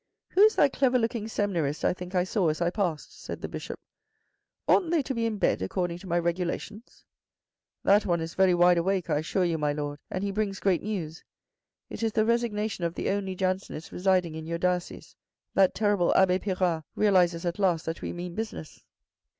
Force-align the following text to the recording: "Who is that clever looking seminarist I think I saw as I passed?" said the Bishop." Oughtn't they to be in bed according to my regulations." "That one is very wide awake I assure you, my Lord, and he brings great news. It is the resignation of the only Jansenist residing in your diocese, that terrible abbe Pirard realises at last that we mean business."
"Who 0.29 0.41
is 0.41 0.55
that 0.55 0.73
clever 0.73 0.97
looking 0.97 1.27
seminarist 1.27 1.85
I 1.85 1.93
think 1.93 2.15
I 2.15 2.23
saw 2.23 2.49
as 2.49 2.59
I 2.59 2.71
passed?" 2.71 3.21
said 3.23 3.43
the 3.43 3.47
Bishop." 3.47 3.79
Oughtn't 4.67 4.89
they 4.89 5.03
to 5.03 5.13
be 5.13 5.27
in 5.27 5.37
bed 5.37 5.61
according 5.61 5.99
to 5.99 6.07
my 6.07 6.17
regulations." 6.17 7.05
"That 7.83 8.07
one 8.07 8.19
is 8.19 8.33
very 8.33 8.55
wide 8.55 8.79
awake 8.79 9.11
I 9.11 9.19
assure 9.19 9.45
you, 9.45 9.59
my 9.59 9.73
Lord, 9.73 9.99
and 10.09 10.23
he 10.23 10.31
brings 10.31 10.59
great 10.59 10.81
news. 10.81 11.23
It 11.87 12.01
is 12.01 12.13
the 12.13 12.25
resignation 12.25 12.83
of 12.83 12.95
the 12.95 13.11
only 13.11 13.35
Jansenist 13.35 13.91
residing 13.91 14.33
in 14.33 14.47
your 14.47 14.57
diocese, 14.57 15.15
that 15.53 15.75
terrible 15.75 16.15
abbe 16.15 16.39
Pirard 16.39 16.83
realises 16.95 17.45
at 17.45 17.59
last 17.59 17.85
that 17.85 18.01
we 18.01 18.11
mean 18.11 18.33
business." 18.33 18.83